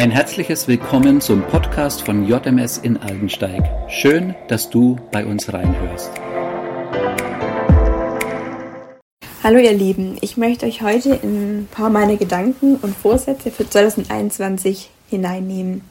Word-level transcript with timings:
Ein 0.00 0.10
herzliches 0.10 0.66
Willkommen 0.66 1.20
zum 1.20 1.42
Podcast 1.42 2.06
von 2.06 2.26
JMS 2.26 2.78
in 2.78 2.96
Aldensteig. 2.96 3.62
Schön, 3.90 4.34
dass 4.48 4.70
du 4.70 4.96
bei 5.12 5.26
uns 5.26 5.52
reinhörst. 5.52 6.10
Hallo 9.42 9.58
ihr 9.58 9.74
Lieben, 9.74 10.16
ich 10.22 10.38
möchte 10.38 10.64
euch 10.64 10.80
heute 10.80 11.10
in 11.22 11.34
ein 11.34 11.68
paar 11.70 11.90
meiner 11.90 12.16
Gedanken 12.16 12.76
und 12.76 12.96
Vorsätze 12.96 13.50
für 13.50 13.68
2021 13.68 14.88
hineinnehmen. 15.10 15.82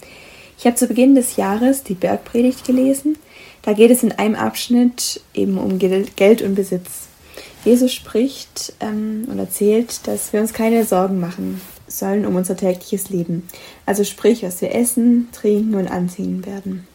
Ich 0.58 0.66
habe 0.66 0.76
zu 0.76 0.88
Beginn 0.88 1.14
des 1.14 1.36
Jahres 1.36 1.84
die 1.84 1.94
Bergpredigt 1.94 2.66
gelesen. 2.66 3.16
Da 3.62 3.74
geht 3.74 3.92
es 3.92 4.02
in 4.02 4.14
einem 4.14 4.34
Abschnitt 4.34 5.22
eben 5.36 5.60
um 5.60 5.78
Geld 5.78 6.42
und 6.42 6.56
Besitz. 6.56 7.10
Jesus 7.64 7.94
spricht 7.94 8.74
ähm, 8.80 9.28
und 9.30 9.38
erzählt, 9.38 10.08
dass 10.08 10.34
wir 10.34 10.42
uns 10.42 10.54
keine 10.54 10.84
Sorgen 10.84 11.20
machen 11.20 11.62
sollen 11.90 12.26
um 12.26 12.36
unser 12.36 12.56
tägliches 12.56 13.10
Leben. 13.10 13.48
Also 13.86 14.04
sprich, 14.04 14.44
was 14.44 14.62
wir 14.62 14.74
essen, 14.74 15.28
trinken 15.34 15.76
und 15.76 15.88
anziehen 15.88 16.46
werden. 16.46 16.88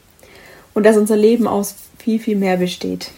Und 0.72 0.86
dass 0.86 0.96
unser 0.96 1.16
Leben 1.16 1.46
aus 1.46 1.74
viel, 1.98 2.18
viel 2.18 2.36
mehr 2.36 2.56
besteht. 2.56 3.10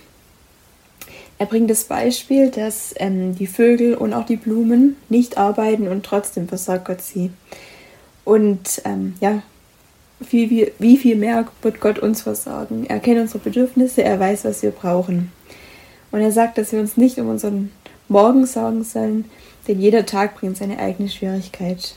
Er 1.39 1.47
bringt 1.47 1.71
das 1.71 1.85
Beispiel, 1.85 2.51
dass 2.51 2.95
ähm, 2.97 3.37
die 3.37 3.47
Vögel 3.47 3.95
und 3.95 4.15
auch 4.15 4.25
die 4.25 4.37
Blumen 4.37 4.97
nicht 5.09 5.37
arbeiten 5.37 5.87
und 5.89 6.05
trotzdem 6.05 6.49
versorgt 6.49 6.87
Gott 6.87 7.03
sie. 7.03 7.31
Und 8.25 8.81
ähm, 8.85 9.15
ja, 9.21 9.43
viel, 10.25 10.49
wie, 10.49 10.73
wie 10.79 10.97
viel 10.97 11.17
mehr 11.17 11.47
wird 11.63 11.81
Gott 11.81 11.99
uns 11.99 12.23
versorgen. 12.23 12.87
Er 12.89 13.01
kennt 13.01 13.21
unsere 13.21 13.39
Bedürfnisse, 13.39 14.03
er 14.03 14.19
weiß, 14.19 14.45
was 14.45 14.63
wir 14.63 14.71
brauchen. 14.71 15.31
Und 16.11 16.21
er 16.21 16.33
sagt, 16.33 16.57
dass 16.57 16.73
wir 16.73 16.81
uns 16.81 16.97
nicht 16.97 17.19
um 17.19 17.29
unseren 17.29 17.71
Morgen 18.09 18.47
sorgen 18.47 18.85
sollen, 18.85 19.25
denn 19.67 19.81
jeder 19.81 20.07
Tag 20.07 20.37
bringt 20.37 20.57
seine 20.57 20.79
eigene 20.79 21.09
Schwierigkeit. 21.09 21.97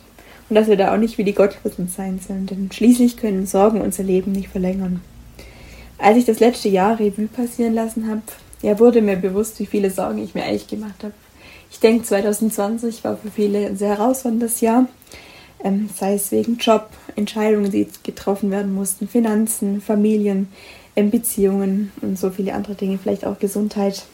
Und 0.49 0.55
dass 0.55 0.67
wir 0.67 0.77
da 0.77 0.93
auch 0.93 0.97
nicht 0.97 1.17
wie 1.17 1.23
die 1.23 1.33
Gottlosen 1.33 1.87
sein 1.87 2.19
sollen, 2.19 2.47
denn 2.47 2.71
schließlich 2.71 3.17
können 3.17 3.45
Sorgen 3.45 3.81
unser 3.81 4.03
Leben 4.03 4.31
nicht 4.31 4.49
verlängern. 4.49 5.01
Als 5.99 6.17
ich 6.17 6.25
das 6.25 6.39
letzte 6.39 6.69
Jahr 6.69 6.99
Revue 6.99 7.27
passieren 7.27 7.73
lassen 7.73 8.07
habe, 8.07 8.21
ja, 8.61 8.79
wurde 8.79 9.01
mir 9.01 9.15
bewusst, 9.15 9.59
wie 9.59 9.65
viele 9.65 9.91
Sorgen 9.91 10.23
ich 10.23 10.33
mir 10.33 10.43
eigentlich 10.43 10.67
gemacht 10.67 11.03
habe. 11.03 11.13
Ich 11.71 11.79
denke, 11.79 12.03
2020 12.03 13.03
war 13.03 13.17
für 13.17 13.29
viele 13.29 13.67
ein 13.67 13.77
sehr 13.77 13.89
herausforderndes 13.89 14.61
Jahr, 14.61 14.87
ähm, 15.63 15.89
sei 15.95 16.15
es 16.15 16.31
wegen 16.31 16.57
Job, 16.57 16.89
Entscheidungen, 17.15 17.71
die 17.71 17.87
getroffen 18.03 18.49
werden 18.49 18.73
mussten, 18.73 19.07
Finanzen, 19.07 19.81
Familien, 19.81 20.49
ähm, 20.95 21.11
Beziehungen 21.11 21.91
und 22.01 22.17
so 22.17 22.31
viele 22.31 22.53
andere 22.53 22.75
Dinge, 22.75 22.97
vielleicht 22.97 23.25
auch 23.25 23.39
Gesundheit. 23.39 24.05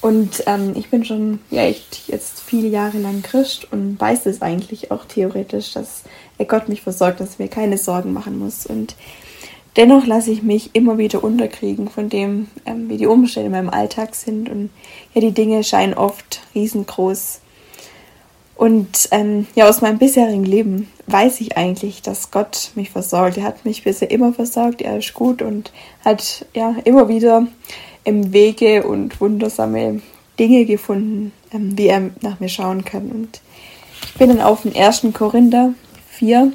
Und 0.00 0.44
ähm, 0.46 0.72
ich 0.76 0.90
bin 0.90 1.04
schon 1.04 1.40
ja 1.50 1.62
echt 1.62 2.08
jetzt 2.08 2.40
viele 2.40 2.68
Jahre 2.68 2.98
lang 2.98 3.22
Christ 3.22 3.66
und 3.72 4.00
weiß 4.00 4.26
es 4.26 4.42
eigentlich 4.42 4.90
auch 4.90 5.04
theoretisch, 5.06 5.72
dass 5.72 6.04
Gott 6.46 6.68
mich 6.68 6.82
versorgt, 6.82 7.20
dass 7.20 7.32
ich 7.32 7.38
mir 7.38 7.48
keine 7.48 7.78
Sorgen 7.78 8.12
machen 8.12 8.38
muss. 8.38 8.66
Und 8.66 8.94
dennoch 9.76 10.06
lasse 10.06 10.30
ich 10.30 10.42
mich 10.42 10.70
immer 10.74 10.98
wieder 10.98 11.24
unterkriegen 11.24 11.88
von 11.88 12.08
dem, 12.08 12.48
ähm, 12.66 12.88
wie 12.88 12.98
die 12.98 13.06
Umstände 13.06 13.46
in 13.46 13.52
meinem 13.52 13.70
Alltag 13.70 14.14
sind. 14.14 14.48
Und 14.48 14.70
ja, 15.14 15.20
die 15.20 15.32
Dinge 15.32 15.64
scheinen 15.64 15.94
oft 15.94 16.42
riesengroß. 16.54 17.40
Und 18.56 19.08
ähm, 19.10 19.46
ja, 19.54 19.68
aus 19.68 19.82
meinem 19.82 19.98
bisherigen 19.98 20.44
Leben 20.44 20.90
weiß 21.06 21.40
ich 21.42 21.58
eigentlich, 21.58 22.00
dass 22.00 22.30
Gott 22.30 22.70
mich 22.74 22.90
versorgt. 22.90 23.36
Er 23.36 23.44
hat 23.44 23.64
mich 23.66 23.84
bisher 23.84 24.10
immer 24.10 24.32
versorgt, 24.32 24.80
er 24.80 24.98
ist 24.98 25.12
gut 25.12 25.42
und 25.42 25.72
hat 26.04 26.46
ja 26.54 26.74
immer 26.84 27.08
wieder 27.08 27.46
im 28.06 28.32
Wege 28.32 28.86
und 28.86 29.20
wundersame 29.20 30.00
Dinge 30.38 30.64
gefunden, 30.64 31.32
ähm, 31.52 31.76
wie 31.76 31.88
er 31.88 32.10
nach 32.22 32.38
mir 32.38 32.48
schauen 32.48 32.84
kann. 32.84 33.10
Und 33.10 33.40
ich 34.04 34.14
bin 34.14 34.28
dann 34.28 34.40
auf 34.40 34.62
den 34.62 34.76
1. 34.76 35.12
Korinther 35.12 35.74
4, 36.10 36.52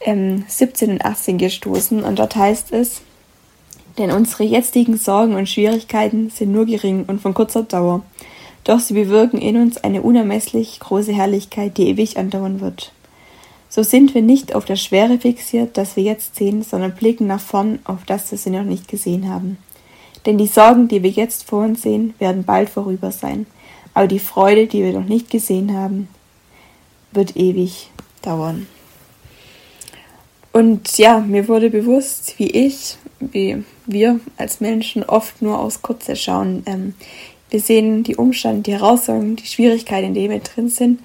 ähm, 0.00 0.44
17 0.48 0.92
und 0.92 1.04
18 1.04 1.36
gestoßen 1.36 2.02
und 2.02 2.18
dort 2.18 2.36
heißt 2.36 2.72
es, 2.72 3.02
denn 3.98 4.10
unsere 4.10 4.44
jetzigen 4.44 4.96
Sorgen 4.96 5.34
und 5.34 5.48
Schwierigkeiten 5.48 6.30
sind 6.30 6.52
nur 6.52 6.64
gering 6.64 7.04
und 7.06 7.20
von 7.20 7.34
kurzer 7.34 7.64
Dauer, 7.64 8.02
doch 8.64 8.80
sie 8.80 8.94
bewirken 8.94 9.38
in 9.38 9.60
uns 9.60 9.76
eine 9.76 10.00
unermesslich 10.00 10.80
große 10.80 11.12
Herrlichkeit, 11.12 11.76
die 11.76 11.88
ewig 11.88 12.16
andauern 12.16 12.60
wird. 12.60 12.92
So 13.68 13.82
sind 13.82 14.14
wir 14.14 14.22
nicht 14.22 14.54
auf 14.54 14.64
das 14.64 14.82
Schwere 14.82 15.18
fixiert, 15.18 15.76
das 15.76 15.96
wir 15.96 16.02
jetzt 16.02 16.36
sehen, 16.36 16.62
sondern 16.62 16.94
blicken 16.94 17.26
nach 17.26 17.40
vorn 17.40 17.80
auf 17.84 18.04
das, 18.06 18.32
was 18.32 18.46
wir 18.46 18.52
noch 18.52 18.64
nicht 18.64 18.88
gesehen 18.88 19.28
haben. 19.28 19.58
Denn 20.26 20.38
die 20.38 20.46
Sorgen, 20.46 20.88
die 20.88 21.02
wir 21.02 21.10
jetzt 21.10 21.44
vor 21.48 21.64
uns 21.64 21.82
sehen, 21.82 22.14
werden 22.18 22.44
bald 22.44 22.70
vorüber 22.70 23.10
sein. 23.10 23.46
Aber 23.94 24.06
die 24.06 24.18
Freude, 24.18 24.66
die 24.66 24.82
wir 24.82 24.92
noch 24.92 25.06
nicht 25.06 25.30
gesehen 25.30 25.76
haben, 25.76 26.08
wird 27.12 27.36
ewig 27.36 27.90
dauern. 28.22 28.66
Und 30.52 30.98
ja, 30.98 31.20
mir 31.20 31.48
wurde 31.48 31.70
bewusst, 31.70 32.38
wie 32.38 32.50
ich, 32.50 32.96
wie 33.20 33.64
wir 33.86 34.20
als 34.36 34.60
Menschen 34.60 35.02
oft 35.02 35.40
nur 35.40 35.58
aus 35.58 35.82
Kurze 35.82 36.14
schauen. 36.14 36.62
Ähm, 36.66 36.94
wir 37.50 37.60
sehen 37.60 38.02
die 38.02 38.16
Umstände, 38.16 38.62
die 38.62 38.72
Herausforderungen, 38.72 39.36
die 39.36 39.46
Schwierigkeiten, 39.46 40.08
in 40.08 40.14
denen 40.14 40.30
wir 40.30 40.40
drin 40.40 40.68
sind, 40.68 41.00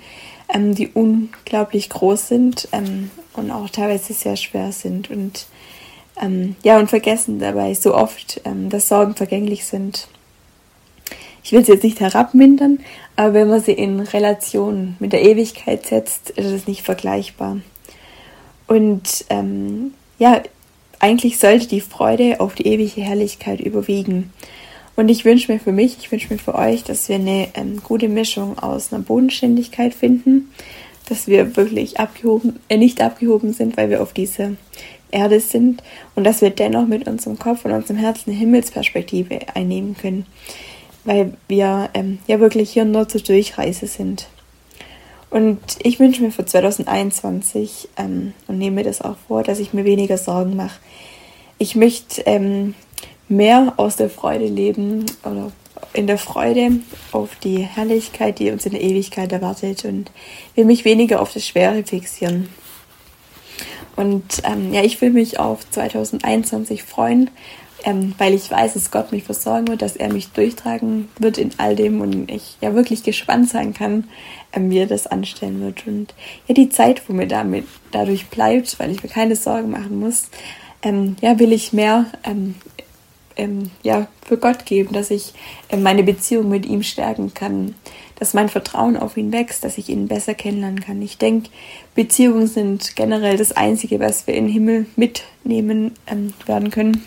ähm, 0.54 0.76
die 0.76 0.90
unglaublich 0.90 1.90
groß 1.90 2.28
sind 2.28 2.68
ähm, 2.74 3.10
und 3.34 3.52
auch 3.52 3.70
teilweise 3.70 4.14
sehr 4.14 4.36
schwer 4.36 4.72
sind. 4.72 5.10
Und 5.10 5.48
ähm, 6.22 6.56
ja, 6.64 6.80
und 6.80 6.90
vergessen 6.90 7.40
dabei 7.40 7.74
so 7.74 7.94
oft, 7.94 8.42
ähm, 8.46 8.70
dass 8.70 8.90
Sorgen 8.90 9.16
vergänglich 9.16 9.66
sind. 9.66 10.08
Ich 11.44 11.52
will 11.52 11.64
sie 11.64 11.74
jetzt 11.74 11.84
nicht 11.84 12.00
herabmindern, 12.00 12.80
aber 13.16 13.34
wenn 13.34 13.48
man 13.48 13.62
sie 13.62 13.72
in 13.72 14.00
Relation 14.00 14.98
mit 15.00 15.14
der 15.14 15.24
Ewigkeit 15.24 15.86
setzt, 15.86 16.32
ist 16.32 16.52
es 16.52 16.68
nicht 16.68 16.82
vergleichbar. 16.82 17.58
Und 18.68 19.26
ähm, 19.30 19.94
ja, 20.20 20.42
eigentlich 21.00 21.40
sollte 21.40 21.68
die 21.68 21.82
Freude 21.82 22.40
auf 22.40 22.56
die 22.56 22.68
ewige 22.68 23.02
Herrlichkeit 23.02 23.62
überwiegen. 23.62 24.34
Und 24.96 25.10
ich 25.10 25.26
wünsche 25.26 25.52
mir 25.52 25.60
für 25.60 25.72
mich, 25.72 25.98
ich 26.00 26.12
wünsche 26.12 26.34
mir 26.34 26.40
für 26.40 26.56
euch, 26.56 26.84
dass 26.84 27.08
wir 27.08 27.16
eine 27.16 27.50
ähm, 27.54 27.82
gute 27.84 28.10
Mischung 28.10 28.58
aus 28.58 28.92
einer 28.92 29.04
Bodenständigkeit 29.04 29.94
finden, 29.94 30.52
dass 31.08 31.28
wir 31.28 31.56
wirklich 31.56 32.00
abgehoben, 32.00 32.60
äh, 32.70 32.78
nicht 32.78 33.02
abgehoben 33.02 33.54
sind, 33.54 33.78
weil 33.78 33.90
wir 33.90 34.02
auf 34.02 34.14
diese 34.14 34.58
Erde 35.12 35.40
sind 35.40 35.84
und 36.16 36.24
dass 36.24 36.42
wir 36.42 36.50
dennoch 36.50 36.86
mit 36.86 37.08
unserem 37.08 37.40
Kopf 37.40 37.66
und 37.66 37.72
unserem 37.72 37.98
Herzen 37.98 38.32
eine 38.32 38.40
Himmelsperspektive 38.40 39.40
einnehmen 39.54 39.96
können, 39.96 40.26
weil 41.06 41.34
wir 41.48 41.90
ähm, 41.94 42.20
ja 42.28 42.40
wirklich 42.40 42.72
hier 42.72 42.86
nur 42.86 43.08
zur 43.08 43.22
Durchreise 43.22 43.88
sind. 43.88 44.28
Und 45.30 45.60
ich 45.84 46.00
wünsche 46.00 46.22
mir 46.22 46.32
für 46.32 46.46
2021 46.46 47.90
ähm, 47.98 48.34
und 48.48 48.58
nehme 48.58 48.78
mir 48.78 48.84
das 48.84 49.02
auch 49.02 49.18
vor, 49.28 49.44
dass 49.44 49.60
ich 49.60 49.74
mir 49.74 49.86
weniger 49.86 50.18
Sorgen 50.18 50.56
mache. 50.56 50.80
Ich 51.58 51.76
möchte 51.76 52.22
ähm, 52.26 52.76
mehr 53.28 53.74
aus 53.78 53.98
der 53.98 54.10
Freude 54.10 54.46
leben 54.46 55.06
oder 55.24 55.52
in 55.94 56.08
der 56.08 56.18
Freude 56.18 56.72
auf 57.12 57.36
die 57.44 57.60
Herrlichkeit, 57.60 58.40
die 58.40 58.52
uns 58.52 58.66
in 58.66 58.74
der 58.74 58.82
Ewigkeit 58.82 59.32
erwartet 59.32 59.86
und 59.86 60.12
will 60.56 60.66
mich 60.66 60.86
weniger 60.86 61.22
auf 61.22 61.34
das 61.34 61.46
Schwere 61.46 61.84
fixieren. 61.84 62.50
Und 63.96 64.44
ähm, 64.44 64.74
ja, 64.74 64.84
ich 64.84 65.02
will 65.02 65.10
mich 65.10 65.40
auf 65.40 65.68
2021 65.72 66.84
freuen, 66.84 67.32
ähm, 67.84 68.14
weil 68.18 68.34
ich 68.34 68.50
weiß, 68.50 68.74
dass 68.74 68.92
Gott 68.92 69.12
mich 69.12 69.24
versorgen 69.24 69.68
wird, 69.68 69.82
dass 69.82 69.96
er 69.96 70.14
mich 70.14 70.30
durchtragen 70.30 71.10
wird 71.20 71.38
in 71.38 71.52
all 71.58 71.76
dem 71.76 72.02
und 72.02 72.30
ich 72.30 72.58
ja 72.62 72.74
wirklich 72.76 73.04
gespannt 73.04 73.50
sein 73.50 73.74
kann, 73.74 74.06
ähm, 74.54 74.70
wie 74.70 74.80
er 74.80 74.88
das 74.88 75.08
anstellen 75.08 75.62
wird. 75.62 75.88
Und 75.88 76.14
ja, 76.48 76.54
die 76.54 76.70
Zeit, 76.70 77.08
wo 77.08 77.14
mir 77.14 77.28
damit 77.28 77.66
dadurch 77.92 78.28
bleibt, 78.28 78.80
weil 78.80 78.92
ich 78.92 79.02
mir 79.02 79.10
keine 79.10 79.36
Sorgen 79.36 79.72
machen 79.72 80.00
muss, 80.00 80.30
ähm, 80.84 81.16
ja, 81.22 81.40
will 81.40 81.52
ich 81.52 81.74
mehr 81.74 82.06
ähm, 82.24 82.56
ähm, 83.38 83.72
ja, 83.84 84.08
für 84.26 84.38
Gott 84.38 84.66
geben, 84.66 84.94
dass 84.94 85.12
ich 85.12 85.34
ähm, 85.70 85.84
meine 85.84 86.04
Beziehung 86.04 86.50
mit 86.50 86.66
ihm 86.66 86.84
stärken 86.84 87.34
kann, 87.34 87.76
dass 88.16 88.34
mein 88.34 88.50
Vertrauen 88.50 88.98
auf 88.98 89.16
ihn 89.16 89.32
wächst, 89.32 89.64
dass 89.64 89.78
ich 89.78 89.90
ihn 89.90 90.08
besser 90.08 90.34
kennenlernen 90.34 90.82
kann. 90.82 91.02
Ich 91.02 91.18
denke, 91.18 91.50
Beziehungen 91.96 92.48
sind 92.48 92.96
generell 92.96 93.38
das 93.38 93.52
Einzige, 93.52 94.00
was 94.00 94.28
wir 94.28 94.34
in 94.34 94.46
den 94.46 94.54
Himmel 94.54 94.86
mitnehmen 94.96 95.94
ähm, 96.08 96.34
werden 96.46 96.72
können. 96.72 97.04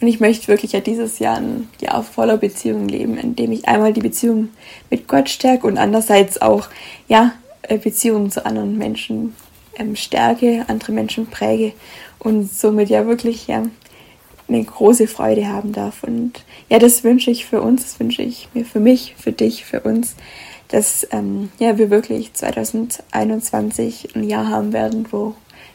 Und 0.00 0.06
ich 0.06 0.20
möchte 0.20 0.48
wirklich 0.48 0.72
ja 0.72 0.80
dieses 0.80 1.18
Jahr 1.18 1.36
ein 1.36 1.68
Jahr 1.80 2.02
voller 2.02 2.38
Beziehungen 2.38 2.88
leben, 2.88 3.18
in 3.18 3.36
dem 3.36 3.52
ich 3.52 3.68
einmal 3.68 3.92
die 3.92 4.00
Beziehung 4.00 4.48
mit 4.88 5.08
Gott 5.08 5.28
stärke 5.28 5.66
und 5.66 5.76
andererseits 5.76 6.40
auch 6.40 6.68
ja 7.08 7.32
äh, 7.62 7.76
Beziehungen 7.76 8.30
zu 8.30 8.46
anderen 8.46 8.78
Menschen 8.78 9.34
ähm, 9.76 9.96
stärke, 9.96 10.64
andere 10.68 10.92
Menschen 10.92 11.26
präge 11.26 11.72
und 12.18 12.50
somit 12.50 12.88
ja 12.88 13.06
wirklich 13.06 13.46
ja 13.46 13.64
eine 14.52 14.64
große 14.64 15.06
Freude 15.06 15.48
haben 15.48 15.72
darf. 15.72 16.02
Und 16.02 16.44
ja, 16.68 16.78
das 16.78 17.04
wünsche 17.04 17.30
ich 17.30 17.46
für 17.46 17.62
uns, 17.62 17.82
das 17.84 18.00
wünsche 18.00 18.22
ich 18.22 18.48
mir 18.54 18.64
für 18.64 18.80
mich, 18.80 19.14
für 19.18 19.32
dich, 19.32 19.64
für 19.64 19.80
uns, 19.80 20.16
dass 20.68 21.06
ähm, 21.10 21.50
ja, 21.58 21.78
wir 21.78 21.90
wirklich 21.90 22.32
2021 22.32 24.14
ein 24.14 24.24
Jahr 24.24 24.48
haben 24.48 24.72
werden, 24.72 25.06
wo 25.10 25.34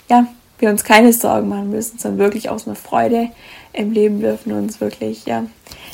ja, 0.10 0.28
wir 0.60 0.70
uns 0.70 0.84
keine 0.84 1.12
Sorgen 1.12 1.50
machen 1.50 1.70
müssen, 1.70 2.00
sondern 2.00 2.20
wirklich 2.20 2.50
aus 2.50 2.66
einer 2.66 2.76
Freude 2.76 3.30
im 3.74 3.92
Leben 3.92 4.22
dürfen 4.22 4.54
und 4.54 4.60
uns 4.60 4.82
wirklich 4.82 5.26
ja, 5.26 5.46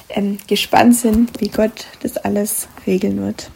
ähm, 0.09 0.37
gespannt 0.47 0.95
sind, 0.95 1.39
wie 1.39 1.49
Gott 1.49 1.87
das 2.01 2.17
alles 2.17 2.67
regeln 2.85 3.21
wird. 3.21 3.49